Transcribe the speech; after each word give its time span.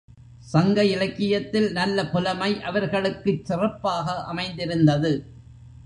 சங்க 0.39 0.85
இலக்கியத்தில் 0.85 1.71
நல்ல 1.71 2.05
புலமை 2.09 2.61
அவர் 2.61 2.89
களுக்குச் 2.89 3.45
சிறப்பாக 3.45 4.23
அமைந்திருந்தது. 4.23 5.11